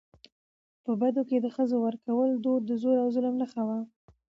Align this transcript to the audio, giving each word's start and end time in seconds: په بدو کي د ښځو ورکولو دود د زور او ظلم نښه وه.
په 0.83 0.91
بدو 1.01 1.21
کي 1.29 1.37
د 1.41 1.47
ښځو 1.55 1.77
ورکولو 1.85 2.33
دود 2.45 2.61
د 2.67 2.71
زور 2.81 2.97
او 3.03 3.07
ظلم 3.15 3.35
نښه 3.41 3.63
وه. 3.67 3.79